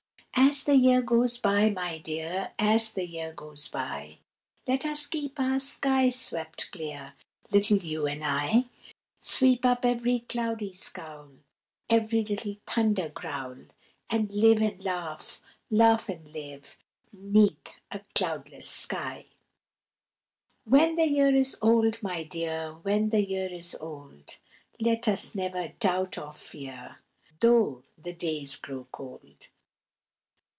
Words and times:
As 0.33 0.63
the 0.63 0.75
year 0.75 1.01
goes 1.01 1.37
by, 1.37 1.69
my 1.69 1.97
dear, 1.97 2.51
As 2.59 2.89
the 2.89 3.07
year 3.07 3.31
goes 3.31 3.67
by, 3.69 4.17
Let 4.67 4.85
us 4.85 5.05
keep 5.05 5.39
our 5.39 5.59
sky 5.59 6.09
swept 6.09 6.71
clear, 6.71 7.13
Little 7.51 7.77
you 7.77 8.05
and 8.05 8.21
I. 8.23 8.65
Sweep 9.21 9.65
up 9.65 9.85
every 9.85 10.19
cloudy 10.19 10.73
scowl, 10.73 11.31
Every 11.89 12.23
little 12.23 12.57
thunder 12.67 13.07
growl, 13.09 13.59
And 14.09 14.31
live 14.33 14.61
and 14.61 14.83
laugh, 14.83 15.39
laugh 15.69 16.09
and 16.09 16.27
live, 16.33 16.75
'Neath 17.13 17.71
a 17.89 18.01
cloudless 18.15 18.69
sky. 18.69 19.25
When 20.65 20.95
the 20.95 21.07
year 21.07 21.33
is 21.33 21.57
old, 21.61 22.01
my 22.03 22.23
dear, 22.23 22.73
When 22.81 23.09
the 23.09 23.25
year 23.25 23.49
is 23.51 23.75
old, 23.79 24.37
Let 24.79 25.07
us 25.07 25.33
never 25.33 25.69
doubt 25.79 26.17
or 26.17 26.33
fear, 26.33 26.99
Though 27.39 27.83
the 27.97 28.13
days 28.13 28.57
grow 28.57 28.87
cold. 28.91 29.47